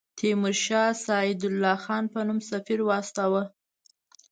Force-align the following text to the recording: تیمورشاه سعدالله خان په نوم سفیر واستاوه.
تیمورشاه 0.19 0.89
سعدالله 1.05 1.77
خان 1.83 2.03
په 2.13 2.19
نوم 2.27 2.39
سفیر 2.49 2.79
واستاوه. 2.83 3.43